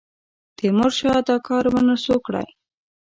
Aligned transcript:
تیمورشاه 0.57 1.19
دا 1.27 1.37
کار 1.47 1.65
ونه 1.73 1.95
سو 2.03 2.15
کړای. 2.25 2.47